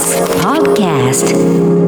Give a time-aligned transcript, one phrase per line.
[0.00, 1.79] Podcast.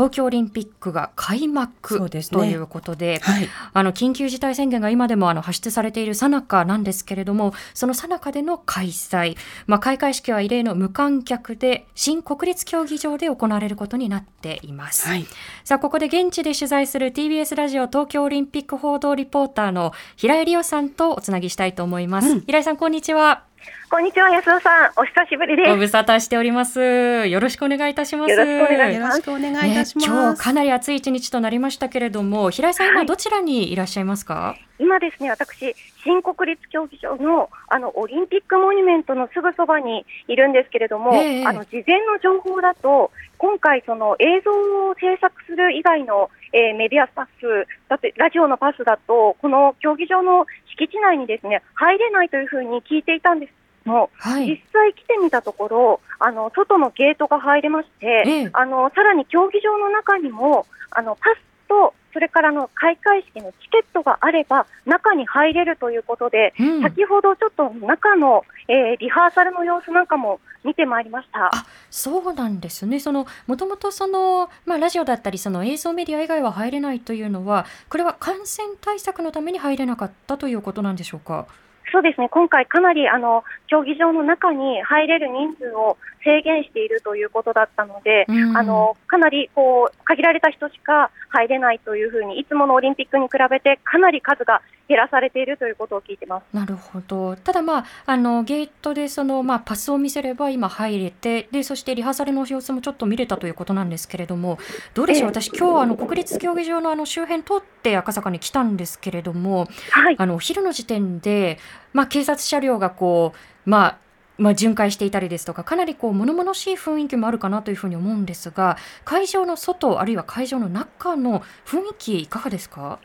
[0.00, 9.36] 東京オリンピックが開幕、ということで、はいあの緊急事態宣言が今でもあの発出されている最中なんですけれどもその最中での開催、
[9.66, 15.06] まあ、開会式は異例の無観客で新国立競技場で行われることになっています。
[15.06, 15.26] はい。
[15.64, 22.40] さあここで現地で取材する TBS ラジオ東京オリンピック報道リポーターの平井理央さんとおつなぎしたいと思います。
[22.40, 23.44] 平井さんこんにちは。
[23.92, 24.92] こんにちは、安田さん。
[24.96, 25.68] お久しぶりです。
[25.68, 27.26] ご無沙汰しております。
[27.26, 28.30] よろしくお願いいたします。
[28.30, 30.08] よろしくお願いしますよろしくお願いいたします。
[30.08, 34.54] ね、今日かなり暑い一日となりましたけれども、平井さん、今どちらにいらっしゃいますか？
[34.78, 50.46] 今ですね、私、新国立競技場のあのオリンピックモニュメントのすぐそばにいるんですけれども、ええあの事前の情報だと、今回、その映像を制作する以外の、えーメディアスタッフ、だってラジオのパスだと、この競技場の
[50.78, 53.52] 敷地内にですね入れないというふうに聞いていたんです
[53.90, 54.60] も、はい実。
[54.72, 71.46] 際来てみたところ、あの外のゲートが入れまして、ええあのさらに競技場の中にもあのパスとそれからあの開会式のチケットがあれば中に入れるということで、うん先ほどちょっと中の、えーリハーサルの様子なんかも見てまいりました。
[71.46, 73.00] あそうなんですね。
[73.00, 81.46] そのもともとそのまあラジオだったりその映像メディア以外は入れないというのは、これは感染対策のために入れなかったということなんでしょうか？
[81.92, 96.44] そうですね、今回かなりあの競技場の中に入れる人数を制限しているということだったので、うんあのかなりこう限られた人しか入れないというふうに、いつものオリンピックに比べてかなり数が減らされているということを聞いてます。
[96.52, 97.36] なるほど。
[97.36, 104.58] ただまああのゲートでそのまあパスを見せれば今入れて、でそしてリハーサルの様子もちょっと見れたということなんですけれども、
[104.94, 105.30] どうでしょう？
[105.30, 111.58] ええ私今日あの国立競技場のあの周辺通って赤坂に来たんですけれども、はいあのお昼の時点で、
[111.92, 113.32] まあ、警察車両がこ
[113.66, 113.98] う、まあ
[114.40, 122.98] まあ、巡回していたりですとかかなりこう物々しい雰囲気もあるかなというふうに思うんですが会場の外あるいは会場の中の雰囲気いかがですか？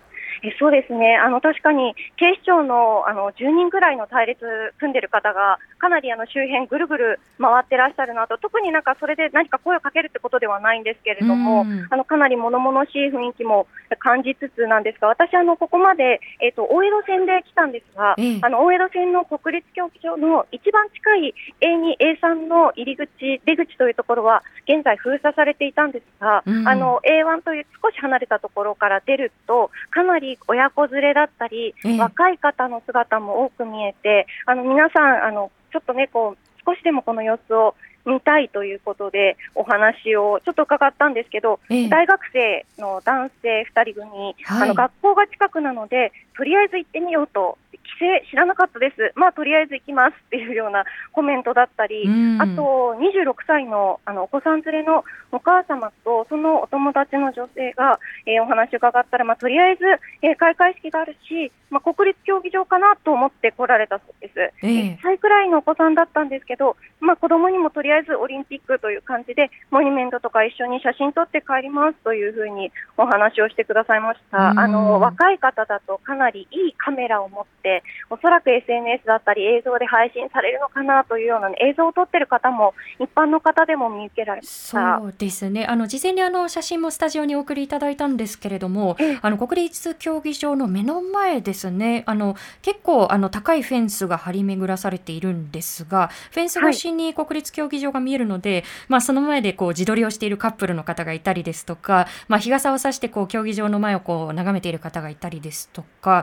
[0.45, 4.45] えそうですね、あの確かに警視庁のあの10人ぐらいの隊列
[4.77, 11.87] 組んでる方が、かなりあの周辺ぐるぐる回ってらっしゃるなと、特になんかそれで何か声をかけるってことではないんですけれども、うん。
[11.89, 13.67] あのかなり物々しい雰囲気も
[13.99, 18.39] 感じつつなんですが、私、あのここまで、えっと大江戸線で来たんですが、ええ。
[18.41, 23.09] あの大江戸線の国立競技場の一番近い A2、A3 の入り口、
[23.45, 26.67] 出口というところは、現在封鎖されていたんですが、うん。
[26.67, 31.99] あの A1 という少し離れたところから出ると、かなり親子連れだったり、ええ。
[31.99, 37.75] 若い方の姿も多く見えて、あの皆さんあの、ちょっとねこう、少しでもこの様子を
[38.05, 41.89] 見たいということで、お話をちょっと伺ったんですけど、ええ。
[41.89, 44.63] 大学生の男性2人組、はい。
[44.63, 52.41] あの学校が近くなので、とりあえず行ってみようと、規制知らなかったです、まあとりあえず行きますっていうようなコメントだったり、うん。
[52.41, 59.83] あと26歳のあのお子さん連れのお母様とそのお友達の女性が、えーお話を伺ったら、まあ、とりあえず、
[60.21, 64.39] えー開会式があるし、まあ、国立競技場かなと思って来られたそうです。
[64.39, 64.67] ええ。
[64.95, 74.51] 1歳くらいのお子さんだったんですけど、まあ、子供にもとりあえずオリンピックという感じで、モニュメントとか一緒に写真撮って帰りますというふうにお話をしてくださいました。
[74.51, 74.59] うん。
[74.59, 84.99] あの若い方だとかなりいいカメラを持って、おそらく SNS だったり映像で配信されるのかなというような、映像を撮ってる方も一般の方でも見受けられました。
[84.99, 85.65] そうですね。
[85.65, 89.19] あの事前にあの写真もスタジオにお送りいただいたんですけれども、ええ。
[89.21, 92.03] あの国立競技場の目の前ですね。
[92.05, 106.14] あの結構あの高いフェンスが張り巡らされているんですがフェンス越しに国立競技場が見えるので、まあ、その前でこう自撮りをしているカップルの方がいたりですとか、まあ、日傘を差してこう競技場の前をこう眺めている方がいたりですとか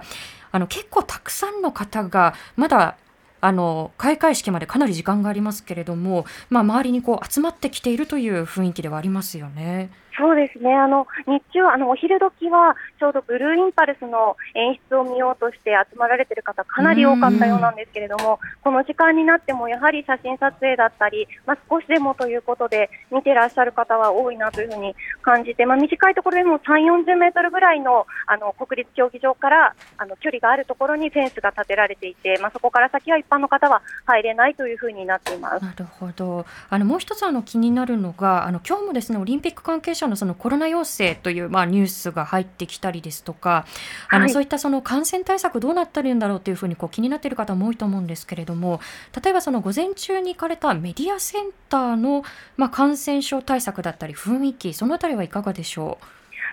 [0.52, 2.96] あの結構たくさんの方がまだ
[3.42, 9.90] あの開会式までかなり時間がありますけれども、まあ、周りにこう集まってきているという雰囲気ではありますよね。
[10.16, 35.64] そうですね、あの日中、あのお昼時はちょうどブルーインパルスの演出を見ようとして集まられている方、かなり多かったようなんですけれども、この時間になっても、やはり写真撮影だったり、まあ、少しでもということで、見てらっしゃる方は多いなというふうに感じて、まあ、短いところでも3、40メートルぐらいのあの国立競技場からあの距離があるところにフェンスが建てられていて、まあ、そこから先は一般の方は入れないというふうになっています。
[35.64, 36.44] なるほど。
[36.70, 43.66] あのもう一つあの気になるのが、あの今日もですねオリンピック関係者のそのコロナ陽性というまあニュースが入ってきたりですとか、
[44.08, 44.32] あのはい。
[44.32, 48.80] そういったその感染対策どうなってるんだろうというふうにこう気になっている方も多いと思うんですけれども、
[49.22, 52.24] 例えばその午前中に行かれたメディアセンターの
[52.56, 55.98] まあ感染症対策だったり雰囲気そのあたりはいかがでしょ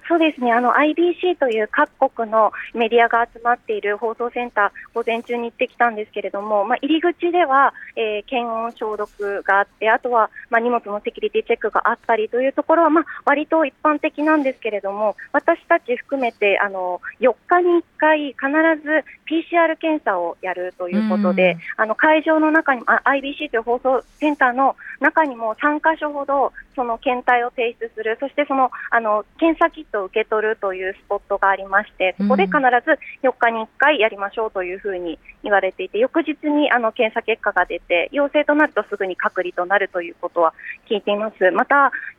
[0.10, 18.48] そうですね、あの IBC という各国のメディアが集まっている放送センター、午前中に行ってきたんですけれども、まあ、入り口では、えー、検温消毒があって、あとは、まあ、荷物のセキュリティチェックがあったりというところは、まあ、割と一般的なんですけれども、私たち含めてあの4日に1回、必
[18.84, 40.54] ず PCR 検査をやるということで、あの会場の中に、あ IBC という放送センターの中にも3か所ほど、その検体を提出する、そしてそのあの検査キットを受け取るというスポットがありまして、そこで必ず4日に1回やりましょうというふうに言われていて、翌日にあの検査結果が出て、陽性となるとすぐに隔離となるということは
[40.90, 41.52] 聞いています。
[41.52, 41.92] また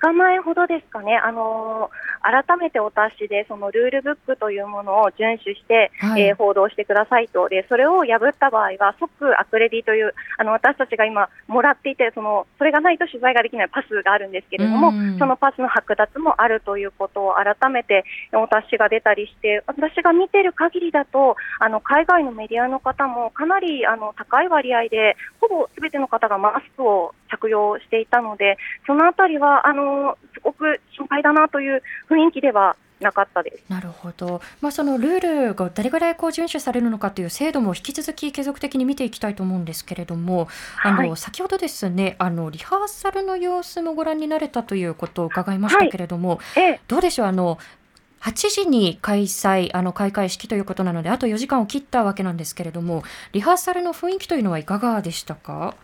[0.00, 28.56] 日前ほどですかね、あのー、改めてお達しで、そのルールブックというものを遵守して、はい、えー、報道してくださいと、でそれを破った場合は、即アクレディという、あの私たちが今、もらっていてその、それがないと取材ができないパスがあるんですけれども、そのパスの剥奪もあるということを改めてお達しが出たりして、私が見てる限りだと、あの海外のメディアの方もかなりあの高い割合で、ほぼすべての方がマスクを着用していたので、
[28.86, 29.89] そのあたりはあの
[30.34, 33.64] すごく心配だなという雰囲気ではなかったです。
[33.70, 40.48] なるほど、まあ、そのルールがどれぐらいこう遵守されるのかという制度も引き続き継続的に見ていきたいと思うんですけれども、
[40.82, 46.62] あの、はい、先ほどですねあのリハーサルの様子もご覧になれたということを伺いましたけれども、はい。
[46.62, 47.26] ええ、どうでしょう？
[47.26, 47.58] あの
[48.20, 53.02] 8時に開催、あの開会式ということなので、あと4時間を切ったわけなんですけれども、
[53.32, 55.74] リハーサルの雰囲気というのはいかがでしたか？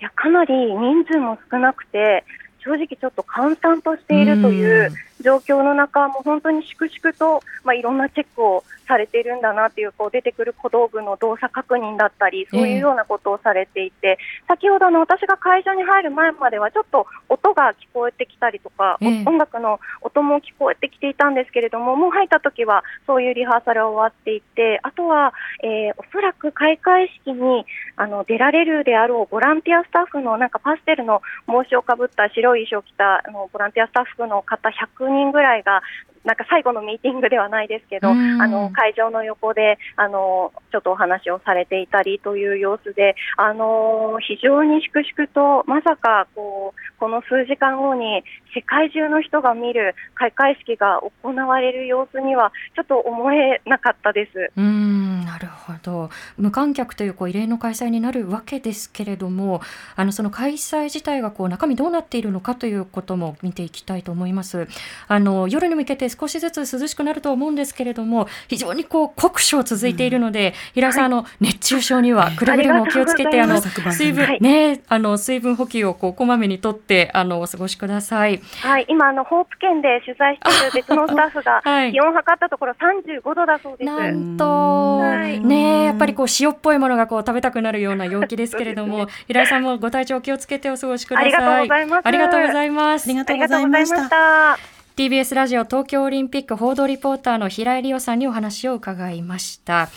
[0.00, 2.24] いやかなり人数も少なくて、
[2.64, 4.92] 正直ちょっと簡単としているという
[5.22, 25.32] 状況の中、もう本当に粛々と、まあ、いろんなチェックをされているんだなというこう出てくる小道具の動作確認だったり、そういうようなことをされていて、えー、先ほどの私が会場に入る前までは、ちょっと音が聞こえてきたりとか、えー、音楽の音も聞こえてきていたんですけれども、もう入った時はそういうリハーサルは終わっていて、あとは、
[25.62, 27.64] えー、おそらく開会式に
[27.96, 35.82] あの出られるであろうボランティアスタッフのなんかパステルの帽子をかぶった白い衣装を着たあのボランティアスタッフの方100人ぐらいが
[36.24, 48.22] なんか最後のミーティングではないですけど、あの会場の横であのちょっとお話をされていたりという様子で、あの非常に粛々と、まさかこうこの数時間後に
[48.54, 54.52] 世界中の人が見る開会式が行われる様子には、ちょっと思えなかったです。
[54.56, 56.10] うんなるほど。
[56.36, 59.62] 無観客というこう異例の開催になるわけですけれども、
[59.96, 64.68] あのその開催自体がこう中身どうなっているのかということも見ていきたいと思います。
[65.08, 78.40] あの夜に向けて少しずつ涼しくなると思うんですけれども、非常にこう酷暑続いているので、うん、平井さん、はい、あの熱中症にはくれぐれもお気をつけて、あの水分、ね、あの水分補給をこうこまめにとってあのお過ごしください。
[78.62, 83.90] はい、今あのホープ県で取材している別のスタッフが 気温を測ったところ35度だそうです。
[83.90, 91.26] なんと、はい、ねやっぱりこう塩っぽいものがこう食べたくなるような陽気ですけれども、ね、平井さんもご体調気をつけてお過ごしください。
[91.26, 92.06] ありがとうございます。
[92.06, 93.08] ありがとうございます。
[93.08, 94.58] ありがとうございました。
[94.96, 99.88] TBS ラジオ東京オリンピック報道リポーターの平井理央さんにお話を伺いました。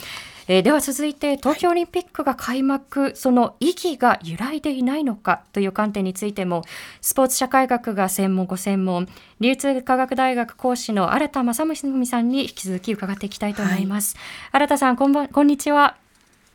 [0.47, 6.63] えー、では続いて東京オリンピックが開幕、その意義が揺らいでいないのかという観点についても
[7.01, 9.07] スポーツ社会学が専門ご専門
[9.39, 14.15] 流通科学大学講師の新田正文さんに引き続き伺っていきたいと思います、
[14.51, 15.97] はい、新田さんこんばんこんにちは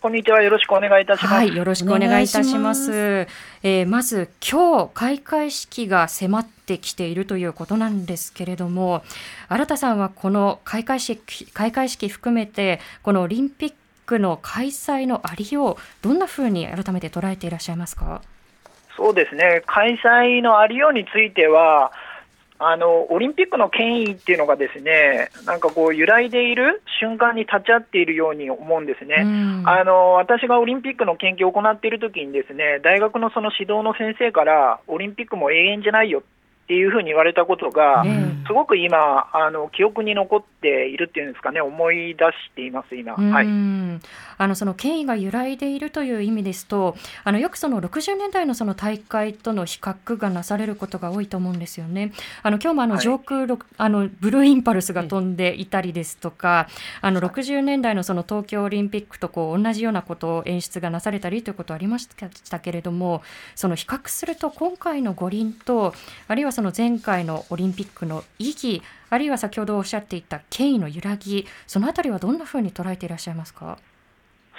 [0.00, 0.42] こんにちは。
[0.42, 1.34] よろしくお願いいたします。
[1.34, 2.90] はい、よろしくお願いいたします。
[2.90, 2.96] ま
[3.64, 9.02] えー、まず今日開会式が迫ってきているということなんですけれども、
[9.48, 13.74] 新田さんはこの開会式開会式含めてこのオリンピッ
[14.08, 18.22] クの開催のありようどんなふうに改めて捉えていらっしゃいますか？
[18.96, 19.62] そうですね。
[19.66, 21.92] 開催のありようについては。
[22.60, 29.14] あのオリンピックの権威っていうのがですねなんかこう揺らいでいる瞬間に立ち会っているように思うんですね、
[29.64, 36.24] あの私がオリンピックの研究を行っているときにですね大学のその指導の先生からオリンピックも永遠じゃないよ
[36.68, 38.04] っていうふうに言われたことが、
[38.46, 43.46] すごく今あの記憶に残っているっていうんですかね思い出しています今、はい、
[44.36, 46.94] あのその権威が揺らいでいるという意味ですと
[47.24, 52.12] あのよくその60年代のその大会との比較がなされることが多いと思うんですよね。
[52.42, 56.68] あの今日もあの上空、はい、あのブルーインパルスが飛んでいたりですとか、
[57.00, 62.08] あの60年代のその東京オリンピックとこう同じようなことを演出がなされたりということはありまし
[62.50, 63.22] たけれども
[63.54, 65.94] その比較すると今回の五輪と
[66.26, 73.78] あるいはその前回のオリンピックの意義あるいは先ほどおっしゃっていた権威の揺らぎそのあたりはどんなふうに捉えていらっしゃいますか？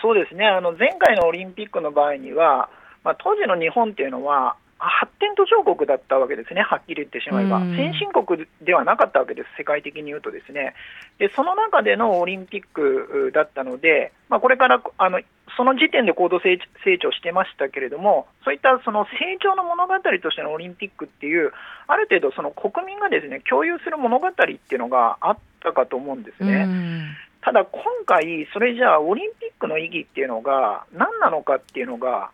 [0.01, 0.45] そうですね。
[0.45, 2.69] あの前回のオリンピックの場合には、
[3.03, 7.75] まあ、当時の日本っていうのは発展途上国だったわけですね、はっきり言ってしまえば、うん。
[7.75, 10.73] 先進国ではなかったわけです、世界的に言うとですね、
[11.19, 15.19] でその中でのオリンピックだったので、まあ、これからあの
[15.57, 21.51] その時点で高度成成長してましたけれども、そういったその成長の物語としてのオリンピックっていう、
[21.87, 26.63] ある程度、その国民がですね共有する物語っていうのがあったかと思うんですね。
[26.65, 27.15] うん。
[27.41, 32.31] ただ今回、それじゃあ、オリンピックの意義っていうのが、何なのかっていうのが、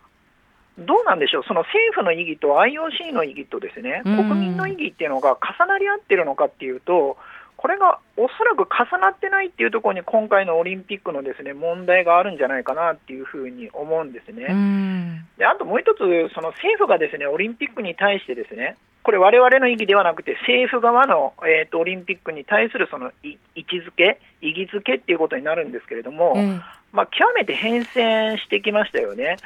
[0.78, 7.16] どうなんでしょう、その政府の意義と IOC の意義とですね、うん国民の意義っていうのが重なり合ってるのかっていうと、
[7.56, 14.46] これがおそらく重なってないっていうところに、今回のオリンピックのですね問題があるんじゃないかなっていうふうに思うんですね。
[14.50, 15.98] うんであともう一つ、
[16.34, 26.60] その政府がですねオリンピックに対してですね、これ、われわれの意義ではなくて、政府側の、えーとオリンピックに対するそのい位置づけ、意義づけっていうことになるんですけれども、ええ
[26.92, 29.36] まあ、極めて変遷してきましたよね。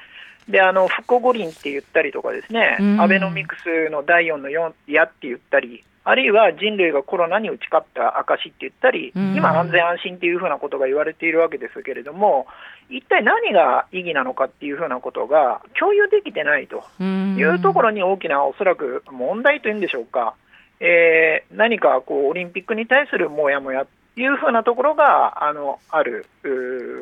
[0.48, 3.00] であの復興五輪って言ったりとかですね、うん。
[3.00, 9.34] アベノミクスの第4の4矢って言ったり、あるいは人類がコロナに打ち勝った証って言ったり、うん。
[9.36, 12.46] 今、安全安心っていうふうなことが言われているわけですけれども、
[12.88, 17.36] 一体何が意義なのかっていうふうなことが共有できてないとうん。
[17.36, 20.34] いうところに大きなおそらく問題というんでしょうか、
[20.80, 26.26] えー何かこうオリンピックに対するもやもやっていうふうなところがあのある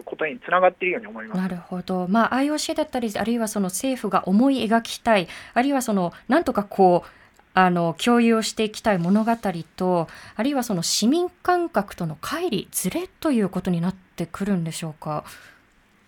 [0.05, 1.41] ことにつながっているように思います。
[1.41, 7.09] なるほど、まあ、IOC だったりあるいはその政府が思い描きたいあるいはそのなんとかこう
[7.55, 9.33] あの共有をしていきたい物語
[9.77, 15.25] とあるいはその市民感覚との乖離ずれということになってくるんでしょうか？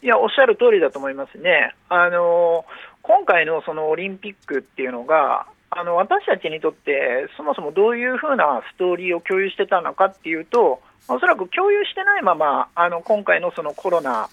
[0.02, 1.75] いや、おっしゃる通りだと思いますね。
[1.88, 2.64] あの
[3.02, 14.28] 今回のそのオリンピックっていうのが、あの私たちにとって、そもそもどういうふうなストーリーを共有してたのかっていうと、おそらく共有してないまま、あの今回のそのコロナ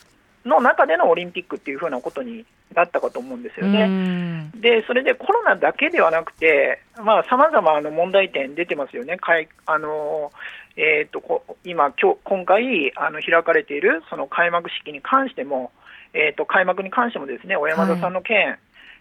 [0.46, 3.84] の中でのオリンピックっていうふうなことになったかと思うんですよね。
[3.84, 7.04] うんでそれでコロナだけではなくて、さ
[7.38, 10.32] まざ、まな問題点出てますよね、かいあの
[10.76, 15.72] えー、とこ今今日、今回あの開かれているその開幕式に関しても、
[16.14, 18.58] えー、と開幕に関しても、ですね小山田さんの件、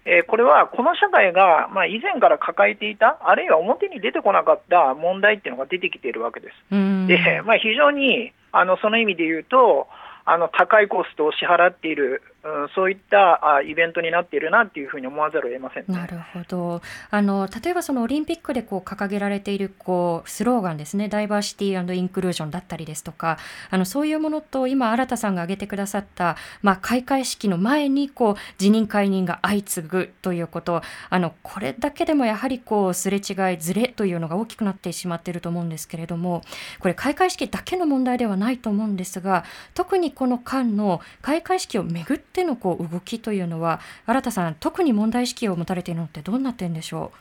[0.07, 6.55] えーこれはこの社会が、まあ、以前から抱えていた、あるいは表に出てこなかった問題っていうのが出てきているわけです。
[6.71, 9.89] うんでまあ、非常にあのその意味で言うと、
[10.25, 12.36] あの高いコストを支払っている、うん、
[12.75, 15.95] そういったイベントになっているなっていうふうに思わざるを得ませんね。
[15.97, 16.83] なるほど。
[17.11, 21.09] あの例えばそのオリンピックでこう掲げられているこうスローガンですね。
[21.09, 23.39] ダイバーシティインクルージョンだったりですとか
[23.71, 30.83] あのそういうものと今新田さんが挙げてくださった、まあ、開会式の前にこう辞任解任が相次ぐということ。
[31.11, 36.43] あのこれだけでもやはりこうすれ違いずれというのが大きくなってしまっていると思うんですけれども
[36.81, 47.13] これ開会式だけの問題ではないと思うんですが特にこの間の開会式をめぐってのこう動きというのは新田さん特に問題意識を持たれているのってどんな点でしょ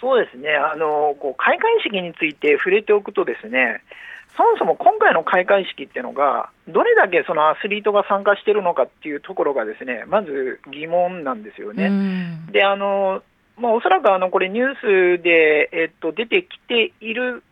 [0.00, 3.82] そうですねあのこう開会式について触れておくと、ですね
[4.36, 11.74] そもそも今回の開会式っていうのが、どれだけそのアスリートが参加しているのかっていうところが、ですねまず疑問なんですよう。
[11.74, 11.86] ね。
[11.86, 13.22] うんであの
[13.58, 17.42] まあ、おそらくあのこれ、ニュースで、えっと、出てきているん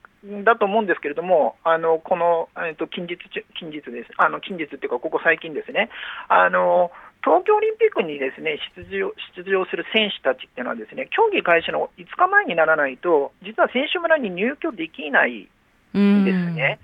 [0.44, 5.90] だと思うんですけれども、あのこの、えっと、近日中、近日です、あの近日っていうか、ここ最近ですね、
[6.28, 6.90] あの
[7.22, 15.48] 東京オリンピックにですね出場出場する選手たちっていうのは、ですね競技開始の5日前にならないと、実は選手村に入居できない
[15.92, 16.78] うんですね。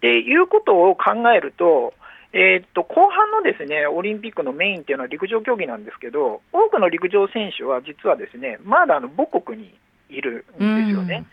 [0.00, 1.94] でいうことを考えると、
[2.32, 9.74] えーっと後半のですねオリンピックのメインっていうのは陸上競技なんですけど、多くの陸上選手は実はですねまだあの母国に
[10.10, 11.24] いるんですよね。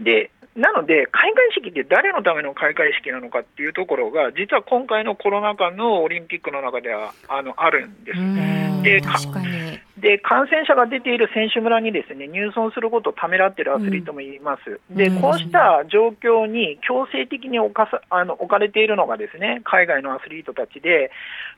[0.00, 8.20] でなので、開会式って誰のための開会式なのかっていうところが、実は今回のコロナ禍のオリンピックの中ではあのあるんです。
[8.20, 9.46] ねで確かに。
[9.96, 15.20] で感染者が出ている選手村にですね入村することをためらっているアスリートもいます、でうん。
[15.20, 21.10] こうした状況に強制的に置かさあの置かれているのがですね海外のアスリートたちで、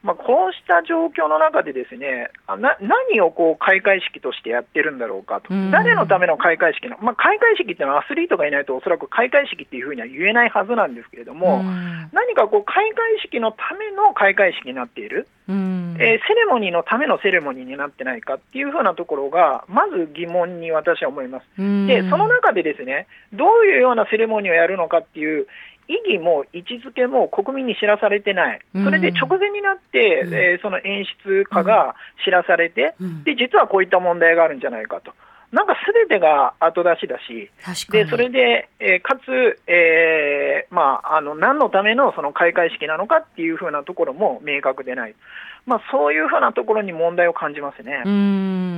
[0.02, 5.72] まあ、こうした状況の中でですねあな何をこう開会式としてやってるんだろうかと、うん。
[5.72, 12.08] 誰のための開会式の、まあ、開会式っていうのはアスリートがいないとおそらく開会式っていうふうには言えないはずなんですけれども、うん。
[12.12, 15.26] 何かこう開会式のための開会式になっている。
[15.48, 21.44] うんえーセレモニーのためのセレモニーになってないかっていうふうなところが、まず疑問に私は思います。
[21.58, 21.86] うん。
[21.86, 25.46] で、その中でですね、どういうようなセレモニーをやるのかっていう
[25.88, 30.34] 意義も位置づけも国民に知らされてない、それで直前になって、うん。
[30.34, 33.24] えーその演出家が知らされて、うん。
[33.24, 35.12] で実はこういった問題があるんじゃないかと。
[35.52, 37.50] なんかすべてが後出しだし、
[37.90, 45.14] でそれで、えーかつ、えーまあ、あの何のためのその開会式なのかっていうふうなところも明確でない、
[45.66, 48.02] まあ、そういうふうなところに問題を感じますね。
[48.04, 48.68] うーん。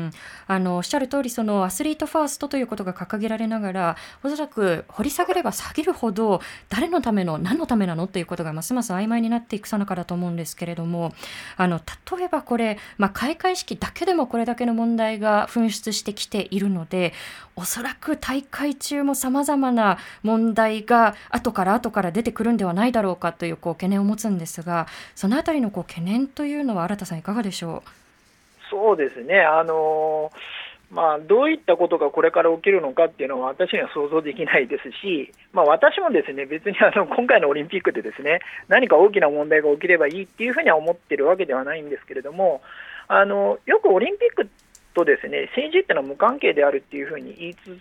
[0.46, 11.12] あのおっしゃる通りそのアスリートファーストということが掲げられながらおそらく掘り下げれば下げるほど誰のための何のためなのっていうことがますます曖昧になっていくさなかだと思うんですけれども
[11.56, 11.80] あの
[12.18, 17.12] 例えばこれ、まあ、開会式だけでもこれだけの問題が噴出してきているるので
[17.56, 24.86] おそらく大会中もさまざまな問題が後から後から出てくるんではないだろうかというこう懸念を持つんですが
[25.16, 27.90] そのあたりのこう懸念というのは新田さんいかがでしょう？
[28.70, 30.30] そうですね、あの
[30.92, 42.60] まあ、どういったことがこれから起きるのかっていうのは私には想像できないですし、まあ、私もですね別にあの今回のオリンピックでですね何か大きな問題が起きればいいっていうふうには思ってるわけではないんですけれども、
[43.06, 44.48] あのよくオリンピック
[44.94, 47.78] とですね政治っていうのは無関係であるっていうふうに言い続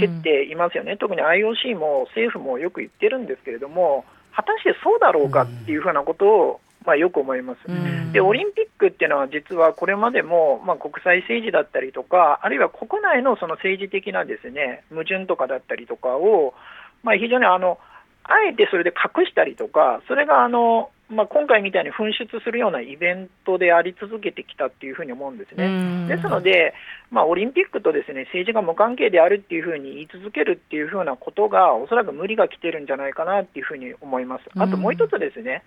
[0.00, 8.12] けていますよね、特に IOC も政府もよく言ってるんですけれども、果たしてそうだろうかっていうふうなことを、まあ、よく思います。
[8.12, 16.54] でオリンピックっていうのは実はこれまでも、まあ、国際政治だったりとか、あるいは国内のその政治的なですね矛盾とかだったりとかを、
[17.02, 17.78] まあ、非常にあの
[18.24, 25.66] あえてそれで隠したりとか、それがあの、まあ、今回みたいに噴出するようなイベントであり続けてきたっていうふうに思うんですね。
[25.66, 26.74] うんですので、
[27.10, 34.44] まあ、オリンピックとですね政治が無関係であるっていうふうに言い続けるっていうふうなことが、おそらく無理が来てるんじゃないかなっていうふうに思います。
[34.56, 35.62] あともう一つですね、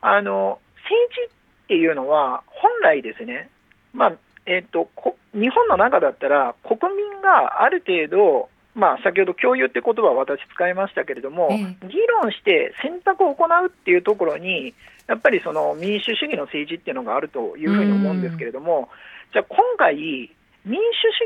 [0.00, 1.34] あの政治
[1.64, 3.50] っていうのは、本来ですね、
[3.92, 4.12] まあ
[4.46, 14.74] えっとこ日本の中だったら、国民がある程度、まあ、先ほど共有って言葉は私使いましたけれども、え議論して選択を行うっていうところに、
[15.06, 18.88] やっぱりその民主主義の政治っていうのがあるというふうに思うんですけれども、
[19.32, 20.30] じゃあ今回、民
[20.66, 20.78] 主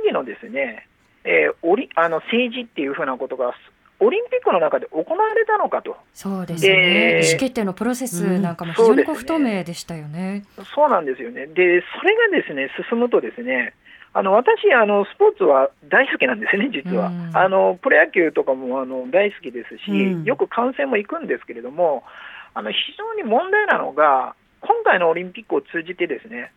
[0.03, 0.87] 主義のですね、
[1.25, 3.55] えーオリあの政治っていうふうなことが、
[4.01, 10.45] オリンピックの中で行われたのかと、そうですね、で意思決定のプロセスなんかも非常に不透明でしたよね。
[10.75, 13.75] そうなんですよね、でそれがですね進むと、ですね
[14.19, 17.07] あの私あの、スポーツは大好きなんですね、実は。
[17.07, 22.03] うんあのプロ野球とかもあの大好きですし、うんよく観戦も行くんですけれども、
[22.55, 26.51] あの非常に問題なのが、今回のオリンピックを通じて、ですね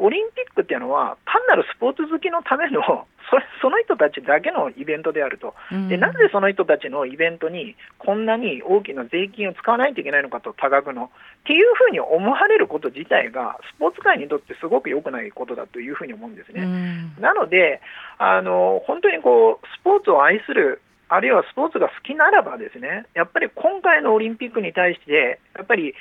[0.00, 2.80] オリンピックっていうのは、単なるスポーツ好きのための、
[3.30, 5.54] それその人たちだけのイベントであると。
[5.70, 11.04] でうんなぜその人たちのイベントにこんなに大きな税金を使わないといけないのかと、多額の。
[11.04, 16.62] っていうふうに思われること自体が、スポーツ界にとってすごく良くないことだというふうに思うんですね。
[16.62, 17.80] うんなので
[18.18, 20.80] あの、本当にこうスポーツを愛する、
[21.12, 25.92] あるいはスポーツが好きならば、ですねやっぱり今回のオリンピックに対して、やっぱり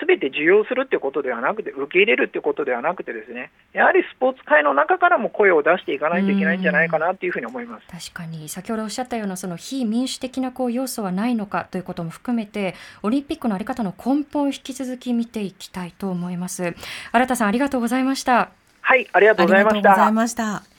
[0.00, 7.86] すべて受容するってことではなくて、受け入れるってことではなくて、ですねやはりスポーツ界の中からも声を出していかないといけないんじゃないかなというふうに思います。
[7.86, 16.74] 確かに先ほどおっしゃったようなその非民主的なこう要素はないのかということも含めてオリンピックのあり方の根本を引き続き見ていきたいと思います
[17.12, 18.50] 新田さんありがとうございました
[18.82, 19.64] はい、ありがとうござい。
[20.12, 20.71] ました。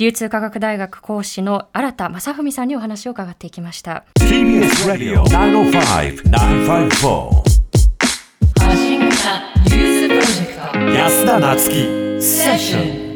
[0.00, 4.06] 流通科学大学講師の新田正文さんにお話を伺っていきました。
[4.18, 7.42] TBS Radio 905-954
[8.58, 10.78] 発信型ニュースプロジェクト。
[10.96, 11.84] 安田なつき
[12.18, 13.09] セッション